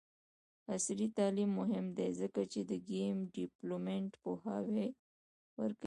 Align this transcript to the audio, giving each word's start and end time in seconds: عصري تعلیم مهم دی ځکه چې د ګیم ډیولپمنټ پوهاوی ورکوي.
عصري 0.75 1.07
تعلیم 1.17 1.51
مهم 1.59 1.85
دی 1.97 2.09
ځکه 2.21 2.41
چې 2.51 2.59
د 2.69 2.71
ګیم 2.91 3.17
ډیولپمنټ 3.33 4.11
پوهاوی 4.23 4.87
ورکوي. 5.59 5.79